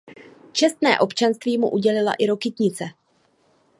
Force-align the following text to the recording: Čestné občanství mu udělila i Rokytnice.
Čestné 0.51 0.99
občanství 0.99 1.57
mu 1.57 1.69
udělila 1.69 2.13
i 2.19 2.25
Rokytnice. 2.25 2.85